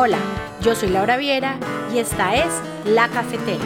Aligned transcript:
Hola, 0.00 0.20
yo 0.62 0.76
soy 0.76 0.90
Laura 0.90 1.16
Viera 1.16 1.58
y 1.92 1.98
esta 1.98 2.36
es 2.36 2.52
La 2.84 3.08
Cafetera. 3.08 3.64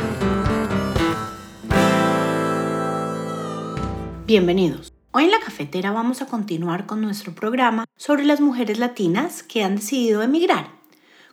Bienvenidos. 4.26 4.94
Hoy 5.10 5.24
en 5.24 5.30
La 5.30 5.40
Cafetera 5.40 5.90
vamos 5.90 6.22
a 6.22 6.26
continuar 6.26 6.86
con 6.86 7.02
nuestro 7.02 7.34
programa 7.34 7.84
sobre 7.98 8.24
las 8.24 8.40
mujeres 8.40 8.78
latinas 8.78 9.42
que 9.42 9.62
han 9.62 9.76
decidido 9.76 10.22
emigrar. 10.22 10.70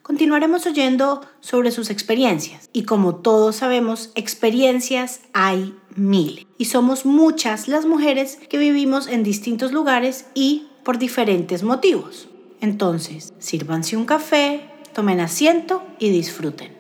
Continuaremos 0.02 0.66
oyendo 0.66 1.22
sobre 1.40 1.72
sus 1.72 1.90
experiencias 1.90 2.70
y 2.74 2.84
como 2.84 3.16
todos 3.16 3.56
sabemos, 3.56 4.12
experiencias 4.16 5.22
hay 5.32 5.74
mil 5.96 6.46
y 6.58 6.66
somos 6.66 7.06
muchas 7.06 7.70
las 7.70 7.86
mujeres 7.86 8.38
que 8.50 8.58
vivimos 8.58 9.08
en 9.08 9.24
distintos 9.24 9.72
lugares 9.72 10.26
y 10.34 10.68
por 10.84 10.98
diferentes 10.98 11.64
motivos. 11.64 12.28
Entonces, 12.60 13.34
sírvanse 13.40 13.96
un 13.96 14.04
café, 14.04 14.69
tomen 14.94 15.20
asiento 15.20 15.84
y 16.00 16.10
disfruten. 16.10 16.78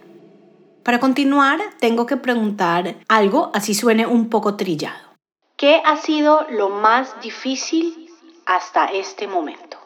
Para 0.83 0.99
continuar, 0.99 1.59
tengo 1.79 2.05
que 2.05 2.17
preguntar 2.17 2.95
algo 3.07 3.51
así 3.53 3.73
suene 3.73 4.07
un 4.07 4.29
poco 4.29 4.55
trillado. 4.55 5.09
¿Qué 5.55 5.81
ha 5.85 5.97
sido 5.97 6.47
lo 6.49 6.69
más 6.69 7.21
difícil 7.21 8.09
hasta 8.45 8.85
este 8.85 9.27
momento? 9.27 9.77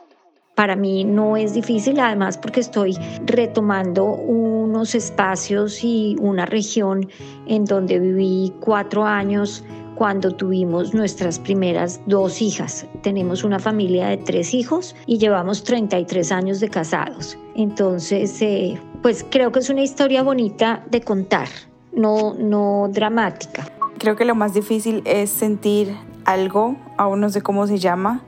Para 0.56 0.76
mí 0.76 1.04
no 1.04 1.36
es 1.36 1.56
difícil, 1.56 2.00
además 2.00 2.38
porque 2.38 2.60
estoy 2.60 2.96
retomando 3.26 4.06
unos 4.06 4.94
espacios 4.94 5.84
y 5.84 6.16
una 6.20 6.46
región 6.46 7.10
en 7.48 7.66
donde 7.66 7.98
viví 7.98 8.54
cuatro 8.60 9.04
años 9.04 9.64
cuando 9.96 10.36
tuvimos 10.36 10.94
nuestras 10.94 11.40
primeras 11.40 12.02
dos 12.06 12.42
hijas. 12.42 12.86
Tenemos 13.02 13.44
una 13.44 13.60
familia 13.60 14.08
de 14.10 14.18
tres 14.18 14.54
hijos 14.54 14.96
y 15.08 15.18
llevamos 15.18 15.64
33 15.64 16.32
años 16.32 16.60
de 16.60 16.70
casados. 16.70 17.38
Entonces, 17.56 18.42
eh, 18.42 18.80
pues 19.02 19.26
creo 19.30 19.52
que 19.52 19.60
es 19.60 19.70
una 19.70 19.82
historia 19.82 20.24
bonita 20.24 20.84
de 20.90 21.02
contar, 21.02 21.48
no, 21.92 22.34
no 22.34 22.90
dramática. 22.92 23.68
Creo 23.98 24.16
que 24.16 24.26
lo 24.26 24.36
más 24.36 24.54
difícil 24.54 25.02
es 25.06 25.30
sentir 25.30 25.96
algo, 26.26 26.76
aún 26.98 27.22
no 27.22 27.30
sé 27.30 27.42
cómo 27.42 27.68
se 27.68 27.78
llama, 27.78 28.22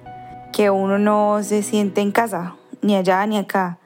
que 0.53 0.69
uno 0.69 0.99
no 0.99 1.43
se 1.43 1.63
siente 1.63 2.01
en 2.01 2.11
casa, 2.11 2.55
ni 2.81 2.95
allá 2.95 3.25
ni 3.25 3.37
acá. 3.37 3.77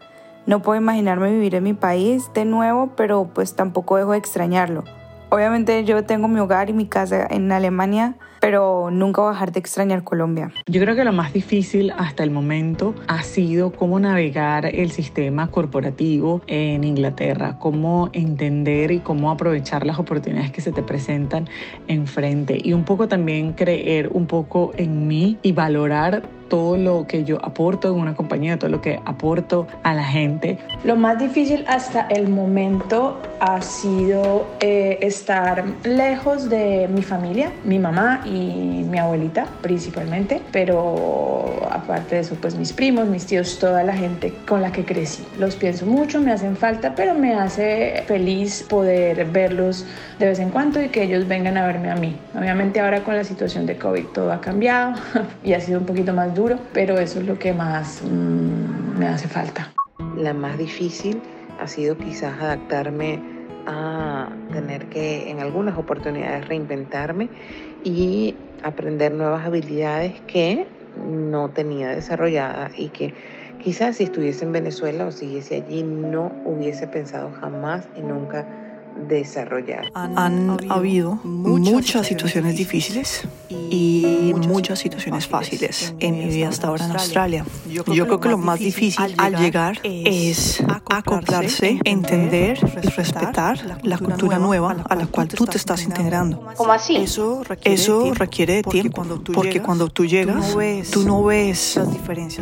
No 0.46 0.62
puedo 0.62 0.80
imaginarme 0.80 1.32
vivir 1.32 1.56
en 1.56 1.64
mi 1.64 1.74
país 1.74 2.30
de 2.34 2.46
nuevo, 2.46 2.92
pero 2.96 3.30
pues 3.34 3.56
tampoco 3.56 3.98
dejo 3.98 4.12
de 4.12 4.18
extrañarlo. 4.18 4.84
Obviamente 5.32 5.84
yo 5.86 6.04
tengo 6.06 6.28
mi 6.28 6.40
hogar 6.40 6.72
y 6.72 6.74
mi 6.74 6.88
casa 6.88 7.28
en 7.30 7.52
Alemania, 7.52 8.16
pero 8.42 8.90
nunca 8.92 9.22
voy 9.22 9.30
a 9.30 9.34
dejar 9.34 9.52
de 9.52 9.60
extrañar 9.60 10.04
Colombia. 10.04 10.52
Yo 10.66 10.82
creo 10.82 10.96
que 10.96 11.04
lo 11.04 11.14
más 11.14 11.34
difícil 11.34 11.94
hasta 11.98 12.24
el 12.24 12.32
momento 12.32 12.96
ha 13.08 13.22
sido 13.22 13.72
cómo 13.72 14.00
navegar 14.00 14.66
el 14.66 14.90
sistema 14.90 15.52
corporativo 15.52 16.42
en 16.48 16.84
Inglaterra, 16.84 17.58
cómo 17.60 18.10
entender 18.14 18.92
y 18.92 19.00
cómo 19.02 19.30
aprovechar 19.30 19.86
las 19.86 20.00
oportunidades 20.00 20.52
que 20.52 20.62
se 20.62 20.72
te 20.72 20.82
presentan 20.82 21.48
enfrente 21.88 22.58
y 22.64 22.74
un 22.74 22.84
poco 22.84 23.08
también 23.08 23.54
creer 23.54 24.10
un 24.12 24.26
poco 24.26 24.72
en 24.78 25.08
mí 25.08 25.38
y 25.44 25.52
valorar 25.52 26.24
todo 26.50 26.78
lo 26.78 27.06
que 27.08 27.24
yo 27.24 27.38
aporto 27.44 27.90
en 27.90 28.00
una 28.00 28.16
compañía, 28.16 28.60
todo 28.60 28.70
lo 28.70 28.82
que 28.82 29.00
aporto 29.06 29.68
a 29.84 29.94
la 29.94 30.04
gente. 30.04 30.58
Lo 30.84 30.96
más 30.96 31.20
difícil 31.20 31.64
hasta 31.68 32.02
el 32.10 32.28
momento 32.28 33.20
ha 33.40 33.62
sido 33.62 34.46
eh, 34.60 34.98
estar 35.02 35.64
lejos 35.84 36.50
de 36.50 36.88
mi 36.90 37.04
familia, 37.04 37.52
mi 37.64 37.80
mamá 37.80 38.22
y 38.26 38.84
mi 38.90 38.98
abuelita 38.98 39.46
principalmente, 39.62 40.42
pero 40.52 41.68
aparte 41.72 42.16
de 42.16 42.22
eso, 42.22 42.36
pues 42.40 42.56
mis 42.56 42.74
primos, 42.74 43.08
mis 43.08 43.26
tíos, 43.26 43.60
toda 43.60 43.84
la 43.84 43.94
gente 43.94 44.34
con 44.48 44.62
la 44.62 44.72
que 44.72 44.84
crecí. 44.84 45.26
Los 45.38 45.56
pienso 45.56 45.86
mucho, 45.86 46.20
me 46.20 46.32
hacen 46.32 46.58
falta, 46.58 46.96
pero 46.96 47.14
me 47.14 47.36
hace 47.36 48.04
feliz 48.08 48.66
poder 48.68 49.26
verlos 49.26 49.86
de 50.18 50.28
vez 50.28 50.40
en 50.40 50.50
cuando 50.50 50.82
y 50.82 50.90
que 50.90 51.04
ellos 51.04 51.28
vengan 51.28 51.58
a 51.58 51.66
verme 51.66 51.92
a 51.92 51.96
mí. 51.96 52.16
Obviamente 52.38 52.80
ahora 52.80 53.04
con 53.04 53.16
la 53.16 53.24
situación 53.24 53.66
de 53.66 53.78
COVID 53.78 54.06
todo 54.08 54.32
ha 54.32 54.42
cambiado 54.42 54.94
y 55.44 55.54
ha 55.54 55.62
sido 55.62 55.80
un 55.80 55.86
poquito 55.86 56.14
más 56.14 56.34
duro, 56.34 56.39
pero 56.74 56.98
eso 57.00 57.20
es 57.20 57.26
lo 57.26 57.38
que 57.38 57.54
más 57.54 58.02
mmm, 58.04 58.98
me 58.98 59.08
hace 59.08 59.28
falta. 59.28 59.72
La 60.18 60.34
más 60.34 60.58
difícil 60.58 61.22
ha 61.60 61.68
sido 61.68 61.98
quizás 61.98 62.40
adaptarme 62.40 63.20
a 63.66 64.30
tener 64.52 64.88
que 64.88 65.30
en 65.30 65.40
algunas 65.40 65.78
oportunidades 65.78 66.48
reinventarme 66.48 67.30
y 67.84 68.36
aprender 68.64 69.14
nuevas 69.14 69.46
habilidades 69.46 70.14
que 70.28 70.66
no 71.06 71.50
tenía 71.50 71.90
desarrolladas 71.90 72.72
y 72.78 72.90
que 72.90 73.14
quizás 73.62 73.98
si 73.98 74.06
estuviese 74.06 74.46
en 74.46 74.54
Venezuela 74.54 75.06
o 75.06 75.12
siguiese 75.12 75.58
allí 75.58 75.84
no 75.84 76.32
hubiese 76.46 76.88
pensado 76.88 77.32
jamás 77.32 77.88
y 77.96 78.02
nunca 78.02 78.48
desarrollar. 79.08 79.92
Han, 79.94 80.58
habido 80.70 81.16
muchas, 81.24 82.08
situaciones 82.08 82.56
difíciles 82.56 83.28
y 83.50 84.34
muchas 84.48 84.80
situaciones 84.80 85.28
fáciles 85.28 85.94
en 86.00 86.18
mi 86.18 86.26
vida 86.26 86.50
hasta 86.50 86.68
ahora 86.68 86.86
en 86.86 86.92
Australia. 86.92 87.46
Yo 87.68 87.84
creo 87.84 88.20
que 88.20 88.30
lo 88.30 88.38
más 88.38 88.60
difícil 88.60 89.16
al 89.18 89.36
llegar 89.38 89.80
es 89.84 90.64
acoplarse, 90.68 91.80
entender 91.84 92.60
y 92.84 92.88
respetar 92.90 93.80
la 93.84 93.98
cultura 93.98 94.40
nueva 94.40 94.76
a 94.90 94.96
la 94.96 95.08
cual 95.08 95.28
tú 95.28 95.46
te 95.46 95.58
estás 95.58 95.84
integrando. 95.84 96.46
¿Cómo 96.56 96.74
así? 96.74 96.98
Eso 96.98 98.14
requiere 98.14 98.56
de 98.56 98.64
tiempo, 98.64 99.06
porque 99.34 99.62
cuando 99.62 99.90
tú 99.90 100.06
llegas, 100.06 100.56
tú 100.92 101.04
no 101.04 101.24
ves 101.24 101.80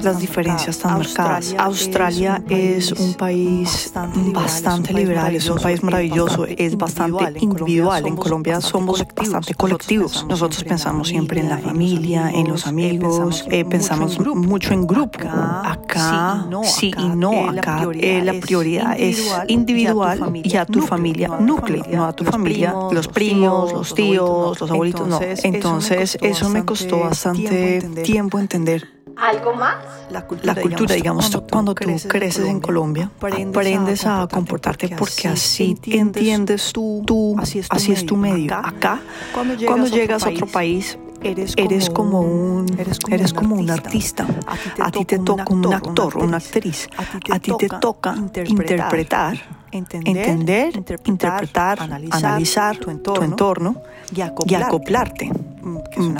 las 0.02 0.20
diferencias 0.20 0.80
tan 0.80 1.00
marcadas. 1.00 1.56
Australia 1.58 2.44
es 2.50 2.92
un 2.92 3.14
país 3.14 3.92
bastante 4.34 4.94
liberal, 4.94 5.36
es 5.36 5.50
un 5.50 5.60
país 5.60 5.84
maravilloso 5.84 6.47
es 6.58 6.78
bastante 6.78 7.34
individual. 7.40 8.06
En 8.08 8.16
Colombia 8.16 8.62
somos 8.62 9.06
bastante 9.16 9.54
colectivos. 9.54 10.26
Nosotros 10.28 10.64
pensamos 10.64 11.10
siempre 11.10 11.40
en 11.42 11.50
la 11.50 11.58
familia, 11.58 12.32
en 12.32 12.48
los 12.48 12.68
amigos, 12.68 13.46
eh, 13.50 13.66
pensamos 13.66 14.20
mucho 14.20 14.74
en 14.74 14.88
grupo. 14.88 15.20
Acá 15.28 16.48
sí 16.64 16.92
y 16.98 17.10
no, 17.10 17.50
acá 17.50 17.86
la 17.86 18.34
prioridad 18.40 18.96
es 18.98 19.32
individual 19.48 20.42
y 20.44 20.56
a 20.56 20.66
tu 20.66 20.82
familia 20.82 21.30
núcleo, 21.40 21.84
no 21.92 22.06
a 22.06 22.14
tu 22.14 22.24
familia, 22.24 22.74
los 22.92 23.08
primos, 23.08 23.74
los 23.74 23.94
tíos, 23.94 24.60
los 24.60 24.72
abuelitos, 24.72 25.08
no. 25.08 25.20
Entonces 25.22 26.18
eso 26.22 26.50
me 26.50 26.66
costó 26.66 27.00
bastante 27.00 27.82
tiempo 28.04 28.40
entender. 28.40 28.97
¿Algo 29.20 29.54
más? 29.56 29.76
La 30.12 30.26
cultura, 30.26 30.96
digamos, 30.96 31.32
cuando 31.52 31.74
tú 31.74 31.88
creces 32.08 32.46
en 32.46 32.60
Colombia, 32.60 33.10
aprendes 33.20 34.06
a 34.06 34.28
comportarte 34.28 34.90
porque 34.90 35.30
así 35.30 35.78
entiendes 35.88 36.72
tú, 36.72 37.04
tú 37.06 37.36
así 37.40 37.60
es 37.92 38.06
tu 38.06 38.16
medio. 38.16 38.56
Acá, 38.56 39.02
cuando 39.34 39.88
llegas 39.88 40.24
a 40.24 40.30
otro 40.30 40.48
país, 40.48 40.98
eres 41.24 41.90
como 41.90 42.22
un 42.22 42.66
eres 43.10 43.34
como 43.34 43.56
un 43.56 43.70
artista. 43.70 44.26
a 44.80 44.92
ti 44.92 45.06
te 45.06 45.20
toca 45.20 45.46
un 45.50 45.74
actor 45.74 46.18
una 46.18 46.38
actriz. 46.38 46.88
a 47.32 47.40
ti 47.40 47.52
te 47.58 47.70
toca 47.70 48.16
interpretar 48.46 49.38
entender 49.72 50.84
interpretar 51.06 51.80
analizar 51.82 52.78
tu 52.78 52.92
entorno 52.92 53.82
y 54.14 54.22
acoplarte. 54.22 55.32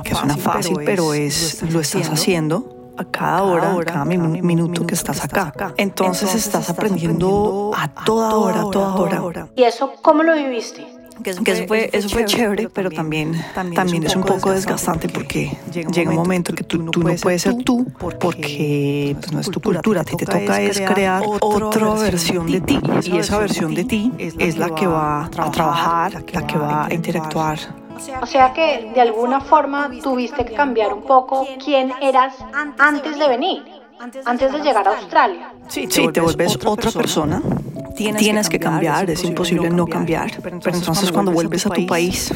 que 0.04 0.16
suena 0.16 0.38
fácil 0.38 0.78
pero 0.84 1.14
es 1.14 1.64
lo 1.72 1.80
estás 1.80 2.10
haciendo 2.10 2.77
a 2.98 3.06
cada 3.06 3.44
hora, 3.44 3.74
a 3.74 3.84
cada 3.84 4.06
minuto 4.06 4.86
que 4.86 4.96
estás 4.96 5.24
acá. 5.24 5.54
Entonces 5.78 6.34
estás 6.36 6.70
aprendiendo 6.70 7.72
a 7.76 7.88
toda 7.88 8.36
hora, 8.36 8.62
a 8.62 8.70
toda 8.70 9.22
hora. 9.22 9.48
¿Y 9.56 9.64
eso 9.64 9.94
cómo 10.02 10.24
lo 10.24 10.34
viviste? 10.34 10.86
Que 11.24 11.32
eso 11.32 11.68
fue, 11.68 11.90
eso 11.94 12.10
fue 12.10 12.26
chévere, 12.26 12.70
pero 12.70 12.92
también, 12.92 13.34
también 13.74 14.06
es 14.06 14.16
un 14.16 14.24
poco 14.24 14.52
desgastante 14.52 15.10
porque 15.10 15.58
llega 15.72 16.12
un 16.12 16.16
momento 16.16 16.54
que 16.54 16.64
tú, 16.64 16.92
tú 16.92 17.04
no 17.04 17.16
puedes 17.16 17.42
ser 17.42 17.56
tú 17.64 17.88
porque 17.98 19.16
pues, 19.20 19.32
no 19.32 19.40
es 19.40 19.50
tu 19.50 19.60
cultura. 19.60 20.02
A 20.02 20.04
ti 20.04 20.16
te 20.16 20.26
toca 20.26 20.62
es 20.62 20.80
crear 20.80 21.24
otra 21.42 21.94
versión 21.96 22.52
de 22.52 22.62
ti. 22.62 22.80
Y 23.04 23.18
esa 23.18 23.40
versión 23.40 23.74
de 23.74 23.84
ti 23.86 24.12
es 24.18 24.58
la 24.58 24.74
que 24.76 24.86
va 24.86 25.26
a 25.26 25.52
trabajar, 25.52 26.24
la 26.32 26.46
que 26.46 26.58
va 26.58 26.86
a 26.86 26.94
interactuar 26.94 27.87
o 28.22 28.26
sea 28.26 28.54
que 28.54 28.92
de 28.94 29.02
alguna 29.02 29.42
forma 29.42 29.90
tuviste 30.02 30.46
que 30.46 30.54
cambiar 30.54 30.94
un 30.94 31.04
poco 31.04 31.48
quién 31.64 31.92
eras 32.02 32.36
antes 32.78 33.18
de 33.18 33.28
venir, 33.28 33.64
antes 34.26 34.52
de 34.52 34.60
llegar 34.60 34.88
a 34.88 34.92
Australia. 34.98 35.54
Sí, 35.68 35.88
te 35.88 36.22
vuelves 36.22 36.58
otra 36.66 36.92
persona. 36.92 37.42
Tienes, 37.96 38.48
que 38.48 38.60
cambiar, 38.60 39.10
es 39.10 39.24
imposible 39.24 39.72
no 39.72 39.88
cambiar. 39.88 40.32
Pero 40.42 40.78
entonces 40.78 41.12
cuando 41.12 41.32
vuelves 41.32 41.66
a 41.66 41.72
tu 41.72 41.88
país, 41.88 42.32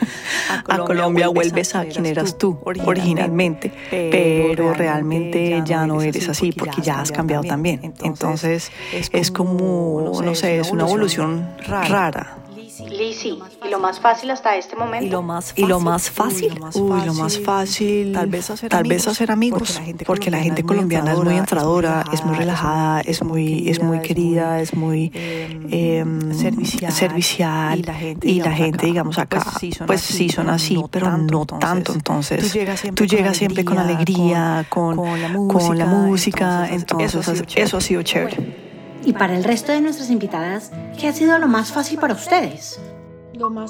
a 0.68 0.78
Colombia 0.78 1.28
vuelves 1.28 1.74
a 1.74 1.86
quien 1.86 2.04
eras 2.04 2.36
tú 2.36 2.58
originalmente, 2.64 3.72
pero 3.90 4.74
realmente 4.74 5.62
ya 5.64 5.86
no 5.86 6.02
eres 6.02 6.28
así 6.28 6.52
porque 6.52 6.82
ya 6.82 7.00
has 7.00 7.10
cambiado 7.10 7.44
también. 7.44 7.94
Entonces 8.02 8.70
es 8.92 9.30
como, 9.30 10.20
no 10.22 10.34
sé, 10.34 10.58
es 10.58 10.70
una 10.70 10.82
evolución 10.84 11.48
rara. 11.66 12.39
Lisi, 12.88 13.38
¿y 13.64 13.68
lo 13.68 13.78
más 13.78 14.00
fácil 14.00 14.30
hasta 14.30 14.56
este 14.56 14.76
momento? 14.76 15.06
Y 15.06 15.10
lo 15.10 15.22
más 15.22 15.52
fácil. 15.52 15.64
Y 15.64 15.68
lo 15.68 15.80
más 15.80 16.10
fácil. 16.10 16.58
Uy, 16.74 17.04
lo 17.04 17.14
más 17.14 17.38
fácil. 17.38 18.12
Tal 18.12 18.28
vez 18.28 18.50
hacer 18.50 18.70
tal 18.70 18.80
amigos. 18.80 18.96
Vez 18.96 19.08
hacer 19.08 19.30
amigos 19.30 19.80
porque 20.06 20.30
la 20.30 20.38
gente, 20.38 20.62
colombiana, 20.62 21.12
es 21.12 21.18
muy 21.18 21.36
entradora, 21.36 22.04
es 22.12 22.24
muy 22.24 22.36
relajada, 22.36 23.00
es 23.00 23.22
muy, 23.22 23.68
es 23.68 23.82
muy 23.82 24.00
querida, 24.00 24.60
es 24.60 24.74
muy 24.74 25.10
eh, 25.14 26.04
servicial, 26.92 27.78
Y 27.78 27.82
la 27.82 27.94
gente, 27.94 28.28
y 28.28 28.40
la 28.40 28.52
gente 28.52 28.86
digamos, 28.86 29.18
acá, 29.18 29.44
pues 29.86 30.00
sí 30.00 30.28
son, 30.28 30.50
así, 30.50 30.82
pero 30.90 31.16
no 31.16 31.46
tanto. 31.46 31.92
Entonces, 31.92 32.50
tú 32.94 33.06
llegas 33.06 33.36
siempre, 33.36 33.64
con, 33.64 33.78
alegría, 33.78 34.66
con, 34.68 34.96
con, 34.96 35.20
la 35.20 35.86
música. 35.86 36.68
entonces, 36.70 37.44
eso 37.56 37.76
ha 37.76 37.80
sido 37.80 38.02
chévere. 38.02 38.59
Y 39.04 39.12
para 39.12 39.36
el 39.36 39.44
resto 39.44 39.72
de 39.72 39.80
nuestras 39.80 40.10
invitadas, 40.10 40.70
¿qué 40.98 41.08
ha 41.08 41.12
sido 41.12 41.38
lo 41.38 41.48
más 41.48 41.72
fácil 41.72 41.98
para 41.98 42.14
ustedes? 42.14 42.78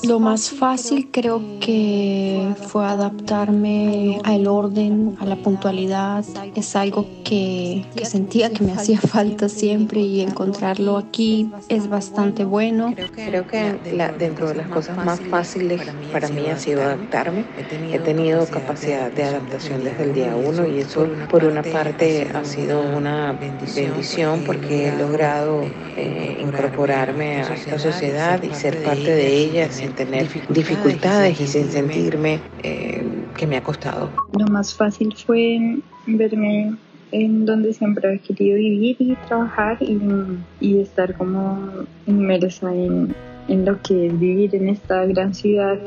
Lo 0.03 0.19
más 0.19 0.51
fácil 0.51 1.11
creo 1.13 1.41
que 1.61 2.55
fue 2.67 2.85
adaptarme 2.85 4.21
al 4.25 4.49
orden, 4.49 5.17
a 5.21 5.27
la 5.27 5.37
puntualidad. 5.37 6.25
Es 6.57 6.75
algo 6.75 7.07
que, 7.25 7.85
que, 7.95 8.05
sentía 8.05 8.51
que 8.51 8.65
me 8.65 8.73
hacía 8.73 9.01
falta 9.01 9.49
siempre 9.49 10.01
y 10.01 10.23
encontrarlo 10.23 10.97
aquí 10.97 11.53
es 11.69 11.89
bastante 11.89 12.45
bueno. 12.45 12.95
Creo 13.15 13.47
que 13.47 13.79
dentro 14.19 14.49
de 14.49 14.57
las 14.57 14.67
cosas 14.69 14.97
más 15.05 15.21
fáciles 15.21 15.83
para 16.13 16.29
mí 16.29 16.49
ha 16.49 16.59
sido 16.59 16.83
adaptarme. 16.83 17.45
He 17.93 18.01
tenido 18.01 18.47
capacidad 18.47 19.13
de 19.13 19.23
adaptación 19.23 19.85
desde 19.85 20.03
el 20.03 20.15
día 20.15 20.35
uno 20.35 20.67
y 20.67 20.81
eso 20.81 21.07
por 21.31 21.45
una 21.45 21.63
parte 21.63 22.29
ha 22.35 22.45
sido 22.45 22.81
una 22.81 23.33
bendición 23.33 24.43
porque 24.45 24.89
he 24.89 24.97
logrado 24.97 25.63
eh, 25.97 26.39
incorporarme 26.41 27.43
a 27.43 27.55
esta 27.55 27.79
sociedad 27.79 28.43
y 28.43 28.53
ser 28.53 28.83
parte 28.83 29.15
de 29.15 29.29
ella 29.29 29.60
sin 29.69 29.93
tener 29.93 30.27
dificultades 30.49 31.41
y 31.41 31.47
sin 31.47 31.71
sentirme 31.71 32.41
eh, 32.63 33.05
que 33.37 33.47
me 33.47 33.57
ha 33.57 33.63
costado. 33.63 34.11
Lo 34.39 34.47
más 34.47 34.75
fácil 34.75 35.15
fue 35.15 35.79
verme 36.07 36.77
en 37.13 37.45
donde 37.45 37.73
siempre 37.73 38.15
he 38.15 38.19
querido 38.21 38.57
vivir 38.57 38.97
y 38.99 39.17
trabajar 39.27 39.79
y, 39.81 40.81
estar 40.81 41.17
como 41.17 41.59
inmersa 42.07 42.73
en, 42.73 43.15
en 43.49 43.65
lo 43.65 43.81
que 43.83 44.07
es 44.07 44.19
vivir 44.19 44.55
en 44.55 44.69
esta 44.69 45.05
gran 45.07 45.35
ciudad. 45.35 45.79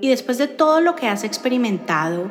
Y 0.00 0.08
después 0.08 0.38
de 0.38 0.48
todo 0.48 0.80
lo 0.80 0.96
que 0.96 1.08
has 1.08 1.24
experimentado, 1.24 2.30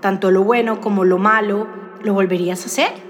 tanto 0.00 0.30
lo 0.30 0.44
bueno 0.44 0.80
como 0.80 1.04
lo 1.04 1.18
malo, 1.18 1.66
¿lo 2.02 2.14
volverías 2.14 2.62
a 2.62 2.66
hacer? 2.66 3.05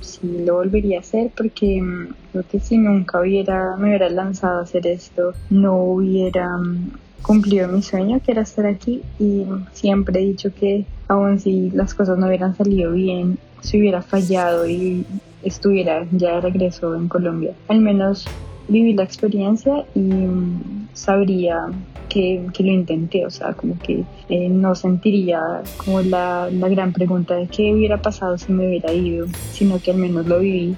Sí 0.00 0.44
lo 0.44 0.54
volvería 0.54 0.98
a 0.98 1.00
hacer 1.00 1.30
porque 1.36 1.80
mm, 1.80 2.14
creo 2.32 2.44
que 2.50 2.60
si 2.60 2.78
nunca 2.78 3.20
hubiera, 3.20 3.76
me 3.76 3.88
hubiera 3.88 4.08
lanzado 4.08 4.60
a 4.60 4.62
hacer 4.62 4.86
esto, 4.86 5.32
no 5.50 5.76
hubiera 5.76 6.56
mm, 6.56 6.92
cumplido 7.22 7.68
mi 7.68 7.82
sueño 7.82 8.20
que 8.24 8.32
era 8.32 8.42
estar 8.42 8.66
aquí 8.66 9.02
y 9.18 9.44
siempre 9.72 10.20
he 10.20 10.26
dicho 10.26 10.52
que 10.54 10.86
aun 11.08 11.38
si 11.38 11.70
las 11.70 11.94
cosas 11.94 12.18
no 12.18 12.26
hubieran 12.26 12.56
salido 12.56 12.92
bien, 12.92 13.38
si 13.60 13.78
hubiera 13.78 14.02
fallado 14.02 14.66
y 14.68 15.04
estuviera 15.42 16.06
ya 16.12 16.36
de 16.36 16.40
regreso 16.40 16.94
en 16.94 17.08
Colombia, 17.08 17.52
al 17.68 17.80
menos 17.80 18.26
viví 18.70 18.94
la 18.94 19.02
experiencia 19.02 19.84
y 19.94 20.00
mm, 20.00 20.88
sabría 20.94 21.66
que, 22.08 22.46
que, 22.54 22.62
lo 22.62 22.72
intenté, 22.72 23.26
o 23.26 23.30
sea, 23.30 23.52
como 23.52 23.78
que 23.78 24.04
eh, 24.28 24.48
no 24.48 24.74
sentiría 24.74 25.62
como 25.76 26.00
la, 26.00 26.48
la 26.50 26.68
gran 26.68 26.92
pregunta 26.92 27.36
de 27.36 27.46
qué 27.48 27.72
hubiera 27.72 28.00
pasado 28.00 28.38
si 28.38 28.52
me 28.52 28.66
hubiera 28.66 28.92
ido, 28.92 29.26
sino 29.52 29.80
que 29.80 29.90
al 29.90 29.98
menos 29.98 30.26
lo 30.26 30.38
viví. 30.40 30.76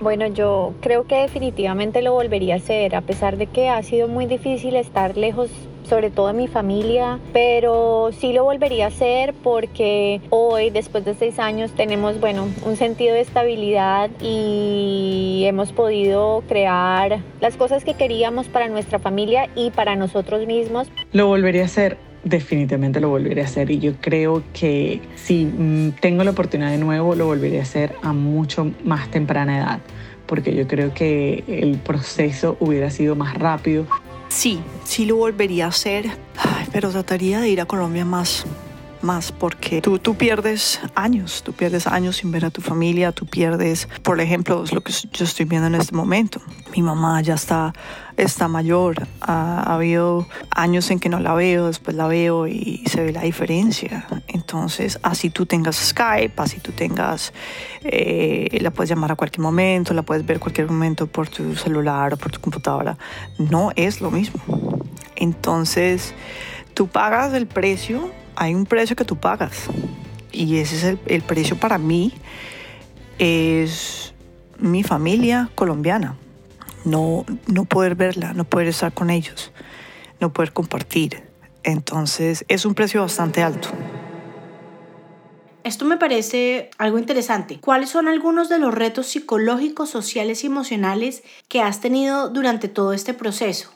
Bueno, 0.00 0.26
yo 0.26 0.74
creo 0.80 1.04
que 1.04 1.16
definitivamente 1.16 2.02
lo 2.02 2.12
volvería 2.12 2.54
a 2.54 2.56
hacer, 2.58 2.94
a 2.94 3.00
pesar 3.00 3.36
de 3.36 3.46
que 3.46 3.68
ha 3.68 3.82
sido 3.82 4.08
muy 4.08 4.26
difícil 4.26 4.76
estar 4.76 5.16
lejos 5.16 5.50
sobre 5.94 6.10
todo 6.10 6.30
en 6.30 6.38
mi 6.38 6.48
familia, 6.48 7.20
pero 7.32 8.10
sí 8.18 8.32
lo 8.32 8.42
volvería 8.42 8.86
a 8.86 8.88
hacer 8.88 9.32
porque 9.44 10.20
hoy, 10.30 10.70
después 10.70 11.04
de 11.04 11.14
seis 11.14 11.38
años, 11.38 11.70
tenemos, 11.70 12.18
bueno, 12.18 12.48
un 12.66 12.76
sentido 12.76 13.14
de 13.14 13.20
estabilidad 13.20 14.10
y 14.20 15.44
hemos 15.46 15.70
podido 15.70 16.42
crear 16.48 17.20
las 17.40 17.56
cosas 17.56 17.84
que 17.84 17.94
queríamos 17.94 18.48
para 18.48 18.66
nuestra 18.66 18.98
familia 18.98 19.48
y 19.54 19.70
para 19.70 19.94
nosotros 19.94 20.48
mismos. 20.48 20.88
Lo 21.12 21.28
volvería 21.28 21.62
a 21.62 21.66
hacer 21.66 21.96
definitivamente 22.24 23.00
lo 23.00 23.10
volveré 23.10 23.42
a 23.42 23.44
hacer 23.44 23.70
y 23.70 23.78
yo 23.78 23.92
creo 24.00 24.42
que 24.54 25.02
si 25.14 25.44
mm, 25.44 25.92
tengo 26.00 26.24
la 26.24 26.30
oportunidad 26.30 26.70
de 26.70 26.78
nuevo 26.78 27.14
lo 27.14 27.26
volveré 27.26 27.60
a 27.60 27.62
hacer 27.62 27.94
a 28.02 28.14
mucho 28.14 28.72
más 28.82 29.10
temprana 29.10 29.58
edad 29.58 29.80
porque 30.26 30.54
yo 30.54 30.66
creo 30.66 30.94
que 30.94 31.44
el 31.46 31.76
proceso 31.76 32.56
hubiera 32.60 32.90
sido 32.90 33.14
más 33.14 33.34
rápido 33.34 33.86
Sí, 34.34 34.60
sí 34.84 35.06
lo 35.06 35.14
volvería 35.14 35.66
a 35.66 35.68
hacer, 35.68 36.10
pero 36.72 36.90
trataría 36.90 37.38
de 37.38 37.50
ir 37.50 37.60
a 37.60 37.66
Colombia 37.66 38.04
más, 38.04 38.44
más 39.04 39.30
porque 39.30 39.80
tú, 39.80 39.98
tú 39.98 40.16
pierdes 40.16 40.80
años, 40.94 41.42
tú 41.44 41.52
pierdes 41.52 41.86
años 41.86 42.16
sin 42.16 42.32
ver 42.32 42.44
a 42.44 42.50
tu 42.50 42.60
familia, 42.60 43.12
tú 43.12 43.26
pierdes, 43.26 43.88
por 44.02 44.20
ejemplo, 44.20 44.64
lo 44.72 44.80
que 44.80 44.92
yo 44.92 45.24
estoy 45.24 45.44
viendo 45.44 45.68
en 45.68 45.76
este 45.76 45.94
momento. 45.94 46.40
Mi 46.74 46.82
mamá 46.82 47.20
ya 47.20 47.34
está, 47.34 47.72
está 48.16 48.48
mayor, 48.48 49.06
ha, 49.20 49.62
habido 49.74 50.26
años 50.50 50.90
en 50.90 50.98
que 50.98 51.08
no 51.08 51.20
la 51.20 51.34
veo, 51.34 51.66
después 51.66 51.96
la 51.96 52.06
veo 52.06 52.46
y 52.48 52.82
se 52.86 53.04
ve 53.04 53.12
la 53.12 53.22
diferencia. 53.22 54.06
Entonces, 54.26 54.98
así 55.02 55.30
tú 55.30 55.46
tengas 55.46 55.76
Skype, 55.76 56.34
así 56.42 56.58
tú 56.58 56.72
tengas, 56.72 57.32
eh, 57.82 58.58
la 58.60 58.70
puedes 58.70 58.90
llamar 58.90 59.12
a 59.12 59.16
cualquier 59.16 59.42
momento, 59.42 59.94
la 59.94 60.02
puedes 60.02 60.26
ver 60.26 60.40
cualquier 60.40 60.66
momento 60.68 61.06
por 61.06 61.28
tu 61.28 61.54
celular 61.54 62.14
o 62.14 62.16
por 62.16 62.32
tu 62.32 62.40
computadora, 62.40 62.96
no 63.38 63.70
es 63.76 64.00
lo 64.00 64.10
mismo. 64.10 64.40
Entonces, 65.16 66.14
tú 66.74 66.88
pagas 66.88 67.32
el 67.34 67.46
precio 67.46 68.10
hay 68.36 68.54
un 68.54 68.66
precio 68.66 68.96
que 68.96 69.04
tú 69.04 69.16
pagas. 69.16 69.68
Y 70.32 70.58
ese 70.58 70.76
es 70.76 70.98
el, 71.06 71.22
precio 71.22 71.56
para 71.56 71.78
mí, 71.78 72.12
es 73.18 74.14
mi 74.58 74.82
familia 74.82 75.50
colombiana. 75.54 76.16
No, 76.84 77.24
no 77.46 77.64
poder 77.64 77.94
verla, 77.94 78.34
no 78.34 78.44
poder 78.44 78.68
estar 78.68 78.92
con 78.92 79.10
ellos, 79.10 79.52
no 80.20 80.32
poder 80.32 80.52
compartir. 80.52 81.22
Entonces 81.62 82.44
es 82.48 82.66
un 82.66 82.74
precio 82.74 83.00
bastante 83.00 83.42
alto. 83.42 83.68
Esto 85.64 85.86
me 85.86 85.96
parece 85.96 86.68
algo 86.76 86.98
interesante. 86.98 87.58
¿Cuáles 87.58 87.88
son 87.88 88.06
algunos 88.06 88.50
de 88.50 88.58
los 88.58 88.74
retos 88.74 89.06
psicológicos, 89.06 89.88
sociales 89.88 90.44
y 90.44 90.48
emocionales 90.48 91.22
que 91.48 91.62
has 91.62 91.80
tenido 91.80 92.28
durante 92.28 92.68
todo 92.68 92.92
este 92.92 93.14
proceso? 93.14 93.73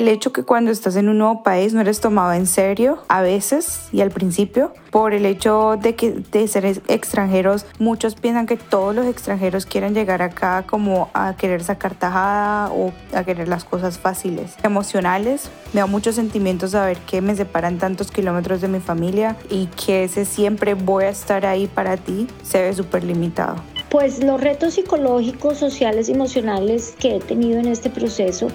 El 0.00 0.08
hecho 0.08 0.32
que 0.32 0.44
cuando 0.44 0.70
estás 0.70 0.96
en 0.96 1.10
un 1.10 1.18
nuevo 1.18 1.42
país 1.42 1.74
no 1.74 1.82
eres 1.82 2.00
tomado 2.00 2.32
en 2.32 2.46
serio 2.46 3.02
a 3.08 3.20
veces 3.20 3.82
y 3.92 4.00
al 4.00 4.10
principio 4.10 4.72
por 4.90 5.12
el 5.12 5.26
hecho 5.26 5.76
de 5.80 5.94
que 5.94 6.12
de 6.12 6.48
ser 6.48 6.64
extranjeros 6.64 7.66
muchos 7.78 8.14
piensan 8.14 8.46
que 8.46 8.56
todos 8.56 8.94
los 8.94 9.06
extranjeros 9.06 9.66
quieren 9.66 9.94
llegar 9.94 10.22
acá 10.22 10.64
como 10.66 11.10
a 11.12 11.36
querer 11.36 11.62
sacar 11.62 11.94
tajada 11.94 12.72
o 12.72 12.94
a 13.14 13.24
querer 13.24 13.48
las 13.48 13.64
cosas 13.64 13.98
fáciles. 13.98 14.56
Emocionales 14.62 15.50
me 15.74 15.80
da 15.80 15.86
muchos 15.86 16.14
sentimientos 16.14 16.70
saber 16.70 16.96
que 17.00 17.20
me 17.20 17.36
separan 17.36 17.76
tantos 17.76 18.10
kilómetros 18.10 18.62
de 18.62 18.68
mi 18.68 18.80
familia 18.80 19.36
y 19.50 19.66
que 19.66 20.04
ese 20.04 20.24
siempre 20.24 20.72
voy 20.72 21.04
a 21.04 21.10
estar 21.10 21.44
ahí 21.44 21.66
para 21.66 21.98
ti 21.98 22.26
se 22.42 22.62
ve 22.62 22.72
súper 22.72 23.04
limitado. 23.04 23.56
Pues 23.90 24.24
los 24.24 24.40
retos 24.40 24.74
psicológicos, 24.74 25.58
sociales 25.58 26.08
emocionales 26.08 26.94
que 26.98 27.16
he 27.16 27.20
tenido 27.20 27.58
en 27.58 27.66
este 27.66 27.90
proceso 27.90 28.48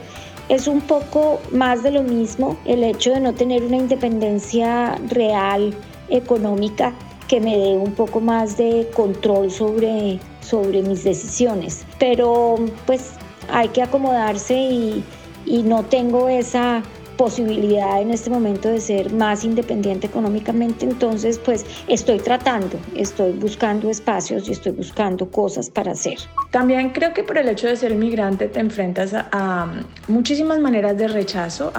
es 0.49 0.67
un 0.67 0.81
poco 0.81 1.39
más 1.51 1.83
de 1.83 1.91
lo 1.91 2.03
mismo 2.03 2.57
el 2.65 2.83
hecho 2.83 3.11
de 3.11 3.19
no 3.19 3.33
tener 3.33 3.63
una 3.63 3.77
independencia 3.77 4.95
real 5.09 5.73
económica 6.09 6.93
que 7.27 7.41
me 7.41 7.57
dé 7.57 7.69
un 7.69 7.93
poco 7.93 8.19
más 8.19 8.55
de 8.57 8.87
control 8.95 9.49
sobre, 9.49 10.19
sobre 10.41 10.83
mis 10.83 11.03
decisiones. 11.03 11.85
Pero 11.97 12.57
pues 12.85 13.13
hay 13.49 13.69
que 13.69 13.81
acomodarse 13.81 14.55
y, 14.55 15.03
y 15.45 15.63
no 15.63 15.83
tengo 15.83 16.29
esa 16.29 16.83
posibilidad 17.17 18.01
en 18.01 18.11
este 18.11 18.29
momento 18.29 18.69
de 18.69 18.79
ser 18.79 19.13
más 19.13 19.43
independiente 19.43 20.07
económicamente, 20.07 20.85
entonces 20.85 21.39
pues 21.39 21.65
estoy 21.87 22.19
tratando, 22.19 22.77
estoy 22.95 23.31
buscando 23.31 23.89
espacios 23.89 24.47
y 24.47 24.51
estoy 24.51 24.73
buscando 24.73 25.29
cosas 25.29 25.69
para 25.69 25.91
hacer. 25.91 26.17
También 26.51 26.89
creo 26.91 27.13
que 27.13 27.23
por 27.23 27.37
el 27.37 27.49
hecho 27.49 27.67
de 27.67 27.75
ser 27.75 27.91
inmigrante 27.91 28.47
te 28.47 28.59
enfrentas 28.59 29.13
a, 29.13 29.67
muchísimas 30.07 30.59
maneras 30.59 30.97
de 30.97 31.07
rechazo 31.07 31.71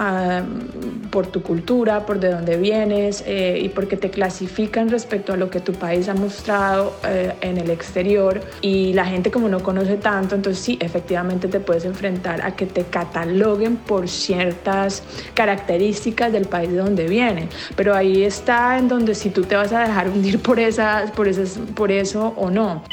por 1.17 1.25
tu 1.25 1.41
cultura, 1.41 2.05
por 2.05 2.19
de 2.19 2.31
dónde 2.31 2.57
vienes 2.57 3.23
eh, 3.25 3.59
y 3.59 3.69
porque 3.69 3.97
te 3.97 4.11
clasifican 4.11 4.87
respecto 4.87 5.33
a 5.33 5.35
lo 5.35 5.49
que 5.49 5.59
tu 5.59 5.73
país 5.73 6.09
ha 6.09 6.13
mostrado 6.13 6.93
eh, 7.03 7.33
en 7.41 7.57
el 7.57 7.71
exterior 7.71 8.39
y 8.61 8.93
la 8.93 9.03
gente 9.03 9.31
como 9.31 9.49
no 9.49 9.63
conoce 9.63 9.97
tanto, 9.97 10.35
entonces 10.35 10.63
sí, 10.63 10.77
efectivamente 10.79 11.47
te 11.47 11.59
puedes 11.59 11.85
enfrentar 11.85 12.45
a 12.45 12.55
que 12.55 12.67
te 12.67 12.83
cataloguen 12.83 13.77
por 13.77 14.07
ciertas 14.07 15.01
características 15.33 16.31
del 16.31 16.45
país 16.45 16.69
de 16.69 16.77
donde 16.77 17.07
vienen. 17.07 17.49
Pero 17.75 17.95
ahí 17.95 18.21
está 18.21 18.77
en 18.77 18.87
donde 18.87 19.15
si 19.15 19.31
tú 19.31 19.41
te 19.41 19.55
vas 19.55 19.73
a 19.73 19.87
dejar 19.87 20.09
hundir 20.09 20.39
por, 20.39 20.59
esas, 20.59 21.09
por, 21.09 21.27
esas, 21.27 21.57
por 21.73 21.91
eso 21.91 22.35
o 22.37 22.51
no. 22.51 22.83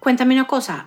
Cuéntame 0.00 0.32
una 0.32 0.46
cosa, 0.46 0.86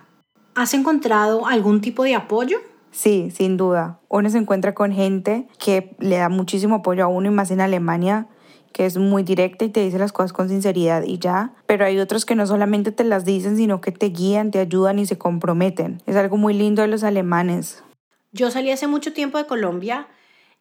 ¿has 0.55 0.73
encontrado 0.73 1.45
algún 1.45 1.81
tipo 1.81 2.03
de 2.03 2.15
apoyo? 2.15 2.70
Sí, 2.91 3.31
sin 3.31 3.57
duda. 3.57 3.99
Uno 4.09 4.29
se 4.29 4.37
encuentra 4.37 4.73
con 4.73 4.91
gente 4.91 5.47
que 5.57 5.95
le 5.99 6.17
da 6.17 6.29
muchísimo 6.29 6.75
apoyo 6.75 7.03
a 7.03 7.07
uno 7.07 7.27
y 7.27 7.31
más 7.31 7.51
en 7.51 7.61
Alemania 7.61 8.27
que 8.71 8.85
es 8.85 8.97
muy 8.97 9.23
directa 9.23 9.65
y 9.65 9.69
te 9.69 9.81
dice 9.81 9.99
las 9.99 10.11
cosas 10.11 10.33
con 10.33 10.49
sinceridad 10.49 11.03
y 11.03 11.17
ya, 11.17 11.53
pero 11.65 11.85
hay 11.85 11.99
otros 11.99 12.25
que 12.25 12.35
no 12.35 12.47
solamente 12.47 12.91
te 12.91 13.03
las 13.03 13.25
dicen, 13.25 13.57
sino 13.57 13.81
que 13.81 13.91
te 13.91 14.09
guían, 14.09 14.51
te 14.51 14.59
ayudan 14.59 14.99
y 14.99 15.05
se 15.05 15.17
comprometen. 15.17 16.01
Es 16.05 16.15
algo 16.15 16.37
muy 16.37 16.53
lindo 16.53 16.81
de 16.81 16.87
los 16.87 17.03
alemanes. 17.03 17.83
Yo 18.31 18.49
salí 18.49 18.71
hace 18.71 18.87
mucho 18.87 19.13
tiempo 19.13 19.37
de 19.37 19.45
Colombia 19.45 20.07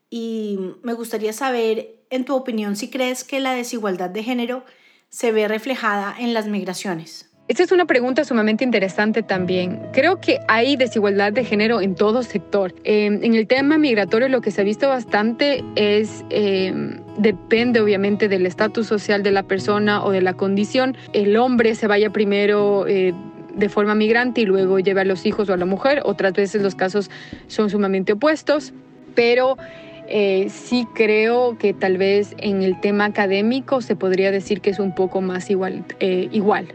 y 0.08 0.58
me 0.82 0.94
gustaría 0.94 1.32
saber, 1.32 2.00
en 2.10 2.24
tu 2.24 2.34
opinión, 2.34 2.74
si 2.74 2.90
crees 2.90 3.22
que 3.22 3.38
la 3.38 3.52
desigualdad 3.52 4.10
de 4.10 4.24
género 4.24 4.64
se 5.08 5.30
ve 5.30 5.46
reflejada 5.46 6.14
en 6.18 6.34
las 6.34 6.46
migraciones. 6.48 7.29
Esta 7.50 7.64
es 7.64 7.72
una 7.72 7.84
pregunta 7.84 8.24
sumamente 8.24 8.62
interesante 8.62 9.24
también. 9.24 9.80
Creo 9.92 10.20
que 10.20 10.38
hay 10.46 10.76
desigualdad 10.76 11.32
de 11.32 11.44
género 11.44 11.80
en 11.80 11.96
todo 11.96 12.22
sector. 12.22 12.72
Em, 12.84 13.24
en 13.24 13.34
el 13.34 13.48
tema 13.48 13.76
migratorio 13.76 14.28
lo 14.28 14.40
que 14.40 14.52
se 14.52 14.60
ha 14.60 14.64
visto 14.64 14.88
bastante 14.88 15.64
es, 15.74 16.24
em, 16.30 17.00
depende 17.18 17.80
obviamente 17.80 18.28
del 18.28 18.46
estatus 18.46 18.86
social 18.86 19.24
de 19.24 19.32
la 19.32 19.42
persona 19.42 20.04
o 20.04 20.12
de 20.12 20.22
la 20.22 20.34
condición. 20.34 20.96
El 21.12 21.36
hombre 21.36 21.74
se 21.74 21.88
vaya 21.88 22.10
primero... 22.10 22.86
Eh, 22.86 23.12
de 23.52 23.68
forma 23.68 23.96
migrante 23.96 24.42
y 24.42 24.46
luego 24.46 24.78
lleva 24.78 25.00
a 25.00 25.04
los 25.04 25.26
hijos 25.26 25.50
o 25.50 25.52
a 25.52 25.56
la 25.56 25.66
mujer. 25.66 26.02
Otras 26.04 26.34
veces 26.34 26.62
los 26.62 26.76
casos 26.76 27.10
son 27.48 27.68
sumamente 27.68 28.12
opuestos, 28.12 28.72
pero 29.16 29.58
eh, 30.06 30.46
sí 30.50 30.86
creo 30.94 31.58
que 31.58 31.74
tal 31.74 31.98
vez 31.98 32.36
en 32.38 32.62
el 32.62 32.80
tema 32.80 33.06
académico 33.06 33.82
se 33.82 33.96
podría 33.96 34.30
decir 34.30 34.60
que 34.60 34.70
es 34.70 34.78
un 34.78 34.94
poco 34.94 35.20
más 35.20 35.50
igual. 35.50 35.84
Eh, 35.98 36.28
igual. 36.30 36.72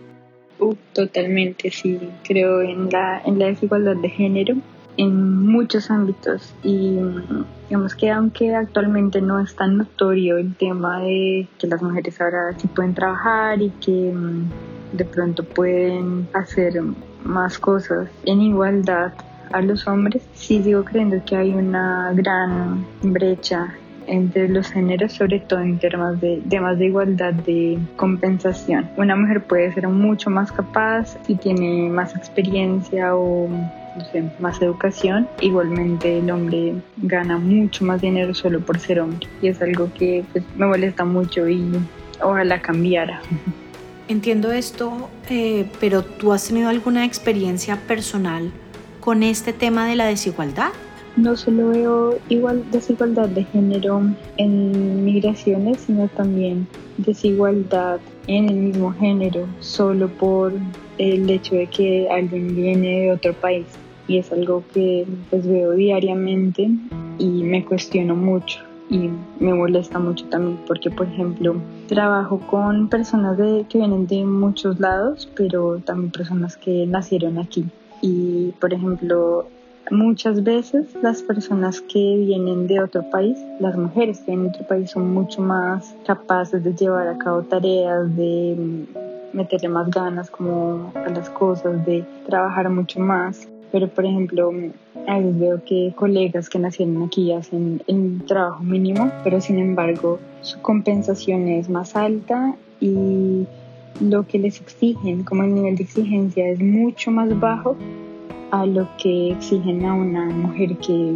Totalmente, 0.94 1.72
sí. 1.72 2.00
Creo 2.28 2.62
en 2.62 2.90
la, 2.90 3.22
en 3.26 3.40
la 3.40 3.48
desigualdad 3.48 3.96
de 3.98 4.10
género 4.10 4.56
en 4.98 5.46
muchos 5.46 5.92
ámbitos 5.92 6.54
y 6.64 6.98
digamos 7.68 7.96
que 7.96 8.12
aunque 8.12 8.56
actualmente 8.56 9.22
no 9.22 9.40
es 9.40 9.56
tan 9.56 9.78
notorio 9.78 10.38
el 10.38 10.56
tema 10.56 11.02
de 11.02 11.48
que 11.60 11.68
las 11.68 11.82
mujeres 11.82 12.20
ahora 12.22 12.54
sí 12.58 12.68
pueden 12.68 12.94
trabajar 12.94 13.62
y 13.62 13.70
que 13.72 14.14
mm, 14.14 14.98
de 14.98 15.06
pronto 15.06 15.44
pueden 15.44 16.28
hacer 16.34 16.82
más 17.24 17.60
cosas 17.60 18.08
en 18.26 18.42
igualdad 18.42 19.14
a 19.52 19.62
los 19.62 19.88
hombres, 19.88 20.24
sí 20.34 20.62
sigo 20.64 20.84
creyendo 20.84 21.24
que 21.26 21.36
hay 21.36 21.52
una 21.52 22.12
gran 22.14 22.86
brecha 23.02 23.76
entre 24.08 24.50
los 24.50 24.72
géneros, 24.72 25.14
sobre 25.14 25.40
todo 25.40 25.60
en 25.60 25.80
temas 25.80 26.20
de 26.22 26.42
temas 26.50 26.78
de 26.78 26.86
igualdad 26.86 27.34
de 27.34 27.80
compensación. 27.96 28.90
Una 28.98 29.16
mujer 29.16 29.44
puede 29.44 29.74
ser 29.74 29.88
mucho 29.88 30.30
más 30.30 30.52
capaz 30.52 31.18
si 31.26 31.36
tiene 31.36 31.90
más 31.90 32.16
experiencia 32.16 33.16
o 33.16 33.50
más 34.40 34.62
educación. 34.62 35.28
Igualmente 35.42 36.20
el 36.20 36.30
hombre 36.30 36.76
gana 36.98 37.38
mucho 37.38 37.86
más 37.86 38.02
dinero 38.02 38.34
solo 38.34 38.60
por 38.60 38.80
ser 38.80 39.00
hombre 39.00 39.28
y 39.42 39.48
es 39.48 39.62
algo 39.62 39.90
que 39.94 40.24
pues, 40.32 40.44
me 40.56 40.66
molesta 40.66 41.06
mucho 41.06 41.48
y 41.48 41.72
ojalá 42.22 42.62
cambiara. 42.62 43.22
Entiendo 44.08 44.52
esto, 44.52 45.10
eh, 45.30 45.66
pero 45.80 46.04
¿tú 46.04 46.32
has 46.32 46.48
tenido 46.48 46.70
alguna 46.70 47.06
experiencia 47.06 47.76
personal 47.88 48.52
con 49.00 49.24
este 49.24 49.52
tema 49.52 49.88
de 49.88 49.96
la 49.96 50.06
desigualdad? 50.06 50.72
No 51.18 51.36
solo 51.38 51.70
veo 51.70 52.20
igual 52.28 52.70
desigualdad 52.72 53.30
de 53.30 53.44
género 53.46 54.02
en 54.38 55.06
migraciones, 55.06 55.82
sino 55.82 56.08
también 56.10 56.68
desigualdad 56.98 58.00
en 58.28 58.50
el 58.50 58.56
mismo 58.56 58.92
género, 58.92 59.48
solo 59.60 60.10
por 60.10 60.54
el 60.98 61.30
hecho 61.30 61.56
de 61.56 61.68
que 61.68 62.10
alguien 62.10 62.56
viene 62.56 63.02
de 63.02 63.12
otro 63.12 63.34
país. 63.34 63.66
Y 64.08 64.18
es 64.18 64.32
algo 64.32 64.64
que 64.74 65.06
pues 65.30 65.48
veo 65.48 65.72
diariamente 65.72 66.70
y 67.18 67.26
me 67.44 67.64
cuestiono 67.64 68.16
mucho 68.16 68.60
y 68.90 69.10
me 69.40 69.54
molesta 69.54 69.98
mucho 69.98 70.26
también 70.26 70.60
porque 70.68 70.92
por 70.92 71.08
ejemplo 71.08 71.56
trabajo 71.88 72.40
con 72.52 72.88
personas 72.88 73.36
de, 73.36 73.66
que 73.68 73.80
vienen 73.80 74.06
de 74.06 74.24
muchos 74.24 74.80
lados 74.80 75.28
pero 75.36 75.80
también 75.80 76.12
personas 76.12 76.56
que 76.56 76.86
nacieron 76.86 77.40
aquí 77.40 77.66
y, 78.02 78.52
por 78.60 78.74
ejemplo, 78.74 79.48
muchas 79.92 80.44
veces 80.44 80.88
las 81.02 81.22
personas 81.22 81.82
que 81.82 82.18
vienen 82.18 82.68
de 82.68 82.82
otro 82.82 83.10
país, 83.10 83.38
las 83.60 83.76
mujeres 83.78 84.20
que 84.20 84.32
vienen 84.32 84.52
de 84.52 84.58
otro 84.58 84.68
país 84.68 84.92
son 84.92 85.14
mucho 85.14 85.42
más 85.42 85.96
capaces 86.06 86.64
de 86.64 86.74
llevar 86.74 87.08
a 87.08 87.18
cabo 87.18 87.44
tareas, 87.44 88.16
de 88.16 88.86
meterle 89.34 89.70
más 89.70 89.90
ganas 89.90 90.30
como 90.30 90.92
a 90.96 91.10
las 91.10 91.30
cosas, 91.30 91.86
de 91.86 92.04
trabajar 92.26 92.70
mucho 92.70 93.00
más. 93.00 93.48
Pero, 93.72 93.90
por 93.90 94.06
ejemplo, 94.06 94.52
a 95.08 95.18
veces 95.18 95.40
veo 95.40 95.62
que 95.66 95.94
colegas 95.96 96.50
que 96.50 96.60
nacieron 96.60 97.04
aquí 97.04 97.32
hacen 97.34 97.82
el 97.88 98.24
trabajo 98.26 98.64
mínimo, 98.64 99.12
pero 99.24 99.42
sin 99.42 99.60
embargo 99.60 100.20
su 100.42 100.62
compensación 100.62 101.48
es 101.48 101.70
más 101.70 101.96
alta 101.96 102.56
y 102.80 103.46
lo 104.00 104.26
que 104.28 104.40
les 104.40 104.62
exigen, 104.62 105.24
como 105.24 105.44
el 105.44 105.54
nivel 105.54 105.76
de 105.76 105.84
exigencia 105.84 106.48
es 106.48 106.60
mucho 106.60 107.12
más 107.12 107.38
bajo 107.40 107.76
a 108.52 108.66
lo 108.66 108.88
que 108.98 109.32
exigen 109.32 109.86
a 109.86 109.94
una 109.94 110.26
mujer 110.26 110.78
que 110.78 111.14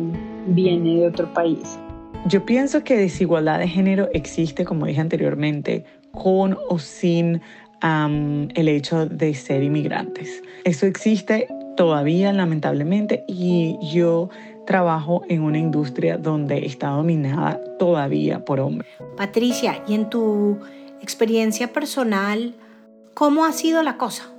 viene 0.48 0.96
de 0.96 1.08
otro 1.08 1.32
país. 1.34 1.80
Yo 2.26 2.46
pienso 2.46 2.84
que 2.84 2.98
desigualdad 2.98 3.60
de 3.60 3.68
género 3.68 4.10
existe, 4.14 4.66
como 4.66 4.86
dije 4.86 5.02
anteriormente, 5.02 5.86
con 6.12 6.58
o 6.70 6.80
sin 6.80 7.42
el 7.82 8.68
hecho 8.68 9.06
de 9.06 9.34
ser 9.34 9.64
inmigrantes. 9.64 10.44
Eso 10.66 10.86
existe 10.86 11.48
todavía, 11.78 12.34
lamentablemente, 12.34 13.24
y 13.26 13.78
yo 13.94 14.30
trabajo 14.68 15.24
en 15.30 15.44
una 15.44 15.60
industria 15.60 16.18
donde 16.18 16.66
está 16.66 16.90
dominada 16.90 17.62
todavía 17.80 18.44
por 18.44 18.60
hombres. 18.60 18.92
Patricia, 19.16 19.82
¿y 19.88 19.94
en 19.94 20.10
tu 20.10 20.60
experiencia 21.02 21.72
personal, 21.72 22.54
¿Cómo 23.20 23.44
ha 23.44 23.52
sido 23.52 23.84
la 23.84 23.98
cosa? 23.98 24.30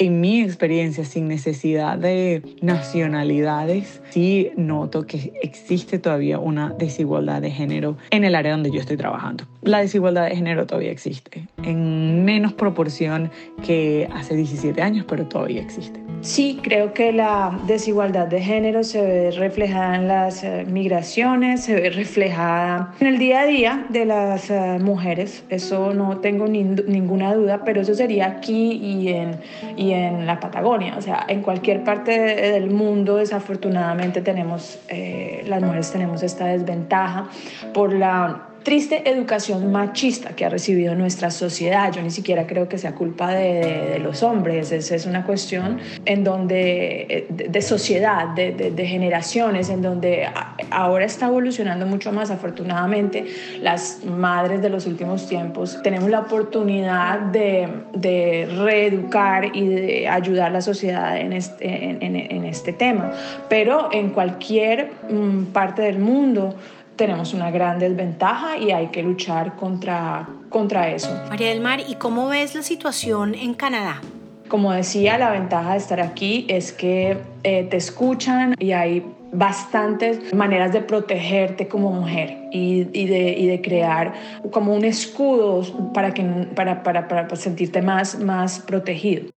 En 0.00 0.20
mi 0.20 0.42
experiencia, 0.42 1.04
sin 1.04 1.26
necesidad 1.26 1.98
de 1.98 2.42
nacionalidades, 2.62 4.00
sí 4.10 4.50
noto 4.56 5.06
que 5.06 5.32
existe 5.42 5.98
todavía 5.98 6.38
una 6.38 6.72
desigualdad 6.78 7.42
de 7.42 7.50
género 7.50 7.96
en 8.10 8.22
el 8.22 8.36
área 8.36 8.52
donde 8.52 8.70
yo 8.70 8.78
estoy 8.78 8.96
trabajando. 8.96 9.44
La 9.62 9.80
desigualdad 9.80 10.26
de 10.28 10.36
género 10.36 10.66
todavía 10.66 10.92
existe, 10.92 11.48
en 11.64 12.24
menos 12.24 12.52
proporción 12.52 13.32
que 13.66 14.08
hace 14.14 14.36
17 14.36 14.80
años, 14.80 15.04
pero 15.08 15.26
todavía 15.26 15.62
existe. 15.62 16.00
Sí, 16.20 16.58
creo 16.62 16.94
que 16.94 17.12
la 17.12 17.60
desigualdad 17.68 18.26
de 18.26 18.40
género 18.40 18.82
se 18.82 19.00
ve 19.00 19.30
reflejada 19.30 19.94
en 19.94 20.08
las 20.08 20.42
eh, 20.42 20.64
migraciones, 20.68 21.62
se 21.62 21.74
ve 21.76 21.90
reflejada 21.90 22.92
en 22.98 23.06
el 23.06 23.18
día 23.18 23.42
a 23.42 23.46
día 23.46 23.86
de 23.88 24.04
las 24.04 24.50
eh, 24.50 24.78
mujeres. 24.80 25.44
Eso 25.48 25.94
no 25.94 26.18
tengo 26.18 26.48
ninguna 26.48 27.34
duda, 27.34 27.62
pero 27.64 27.82
eso 27.82 27.94
sería 27.94 28.26
aquí 28.26 28.72
y 28.72 29.08
en, 29.08 29.36
y 29.76 29.87
en 29.92 30.26
la 30.26 30.40
Patagonia. 30.40 30.96
O 30.96 31.02
sea, 31.02 31.24
en 31.28 31.42
cualquier 31.42 31.84
parte 31.84 32.12
del 32.12 32.70
mundo, 32.70 33.16
desafortunadamente, 33.16 34.20
tenemos, 34.20 34.78
eh, 34.88 35.44
las 35.46 35.62
mujeres 35.62 35.90
tenemos 35.92 36.22
esta 36.22 36.46
desventaja 36.46 37.28
por 37.72 37.92
la 37.92 38.47
triste 38.62 39.08
educación 39.08 39.70
machista 39.72 40.36
que 40.36 40.44
ha 40.44 40.48
recibido 40.48 40.94
nuestra 40.94 41.30
sociedad. 41.30 41.92
Yo 41.92 42.02
ni 42.02 42.10
siquiera 42.10 42.46
creo 42.46 42.68
que 42.68 42.78
sea 42.78 42.94
culpa 42.94 43.32
de, 43.32 43.98
los 43.98 44.22
hombres, 44.22 44.72
es, 44.72 44.90
es, 44.90 45.06
una 45.06 45.24
cuestión 45.24 45.78
en 46.04 46.24
donde, 46.24 47.26
de, 47.28 47.62
sociedad, 47.62 48.28
de, 48.28 48.86
generaciones, 48.86 49.70
en 49.70 49.82
donde 49.82 50.28
ahora 50.70 51.04
está 51.04 51.26
evolucionando 51.26 51.86
mucho 51.86 52.12
más. 52.12 52.30
Afortunadamente, 52.30 53.26
las 53.60 54.04
madres 54.04 54.62
de 54.62 54.68
los 54.68 54.86
últimos 54.86 55.28
tiempos 55.28 55.80
tenemos 55.82 56.10
la 56.10 56.20
oportunidad 56.20 57.20
de, 57.20 58.46
reeducar 58.58 59.56
y 59.56 59.68
de 59.68 60.08
ayudar 60.08 60.48
a 60.48 60.50
la 60.50 60.62
sociedad 60.62 61.18
en 61.18 61.32
este, 61.32 61.90
en 62.04 62.44
este 62.44 62.72
tema. 62.72 63.12
Pero 63.48 63.88
en 63.92 64.10
cualquier 64.10 64.90
mm, 65.10 65.46
parte 65.46 65.82
del 65.82 65.98
mundo, 65.98 66.54
tenemos 66.98 67.32
una 67.32 67.50
gran 67.50 67.78
desventaja 67.78 68.58
y 68.58 68.72
hay 68.72 68.88
que 68.88 69.02
luchar 69.02 69.56
contra, 69.56 70.28
contra 70.50 70.90
eso. 70.90 71.08
María 71.30 71.48
del 71.48 71.62
Mar, 71.62 71.80
¿y 71.88 71.94
cómo 71.94 72.28
ves 72.28 72.54
la 72.54 72.62
situación 72.62 73.34
en 73.34 73.54
Canadá? 73.54 74.02
Como 74.48 74.72
decía, 74.72 75.16
la 75.16 75.30
ventaja 75.30 75.72
de 75.72 75.78
estar 75.78 76.00
aquí 76.00 76.44
es 76.48 76.72
que 76.72 77.18
eh, 77.44 77.64
te 77.70 77.76
escuchan 77.76 78.54
y 78.58 78.72
hay 78.72 79.04
bastantes 79.30 80.34
maneras 80.34 80.72
de 80.72 80.80
protegerte 80.80 81.68
como 81.68 81.92
mujer 81.92 82.36
y, 82.50 82.84
de, 82.84 83.34
y 83.38 83.46
de, 83.46 83.60
crear 83.60 84.14
como 84.50 84.74
un 84.74 84.84
escudo 84.84 85.92
para, 85.92 86.12
que, 86.12 86.22
para, 86.54 86.82
para, 86.82 87.06
para 87.06 87.36
sentirte 87.36 87.82
más, 87.82 88.18
más 88.18 88.58
protegido. 88.60 89.30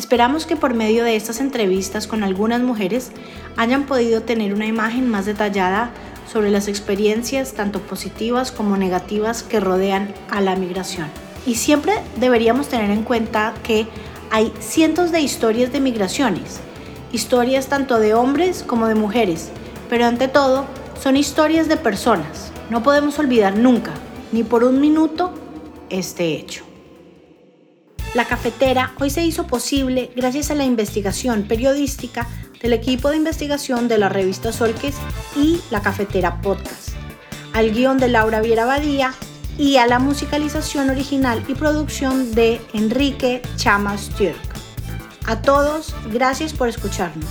Esperamos 0.00 0.46
que 0.46 0.56
por 0.56 0.72
medio 0.72 1.04
de 1.04 1.14
estas 1.14 1.40
entrevistas 1.40 2.06
con 2.06 2.24
algunas 2.24 2.62
mujeres 2.62 3.12
hayan 3.58 3.84
podido 3.84 4.22
tener 4.22 4.54
una 4.54 4.64
imagen 4.64 5.06
más 5.10 5.26
detallada 5.26 5.90
sobre 6.26 6.50
las 6.50 6.68
experiencias 6.68 7.52
tanto 7.52 7.80
positivas 7.82 8.50
como 8.50 8.78
negativas 8.78 9.42
que 9.42 9.60
rodean 9.60 10.14
a 10.30 10.40
la 10.40 10.56
migración. 10.56 11.08
Y 11.44 11.56
siempre 11.56 11.92
deberíamos 12.16 12.68
tener 12.68 12.90
en 12.90 13.02
cuenta 13.02 13.52
que 13.62 13.88
hay 14.30 14.50
cientos 14.58 15.12
de 15.12 15.20
historias 15.20 15.70
de 15.70 15.80
migraciones 15.80 16.60
historias 17.12 17.66
tanto 17.66 18.00
de 18.00 18.14
hombres 18.14 18.64
como 18.66 18.86
de 18.86 18.94
mujeres, 18.94 19.50
pero 19.90 20.06
ante 20.06 20.28
todo 20.28 20.64
son 20.98 21.18
historias 21.18 21.68
de 21.68 21.76
personas. 21.76 22.52
No 22.70 22.82
podemos 22.82 23.18
olvidar 23.18 23.58
nunca, 23.58 23.92
ni 24.32 24.44
por 24.44 24.64
un 24.64 24.80
minuto, 24.80 25.34
este 25.90 26.36
hecho. 26.36 26.69
La 28.14 28.24
cafetera 28.24 28.92
hoy 28.98 29.08
se 29.08 29.24
hizo 29.24 29.46
posible 29.46 30.10
gracias 30.16 30.50
a 30.50 30.56
la 30.56 30.64
investigación 30.64 31.44
periodística 31.44 32.26
del 32.60 32.72
equipo 32.72 33.08
de 33.08 33.16
investigación 33.16 33.86
de 33.86 33.98
la 33.98 34.08
revista 34.08 34.52
Solques 34.52 34.96
y 35.36 35.60
la 35.70 35.80
cafetera 35.80 36.40
podcast, 36.42 36.90
al 37.52 37.70
guion 37.70 37.98
de 37.98 38.08
Laura 38.08 38.40
Viera 38.40 38.64
Badía 38.64 39.14
y 39.56 39.76
a 39.76 39.86
la 39.86 40.00
musicalización 40.00 40.90
original 40.90 41.44
y 41.46 41.54
producción 41.54 42.34
de 42.34 42.60
Enrique 42.74 43.42
Chamas 43.56 44.10
Turk. 44.18 44.36
A 45.26 45.40
todos, 45.40 45.94
gracias 46.10 46.52
por 46.52 46.68
escucharnos. 46.68 47.30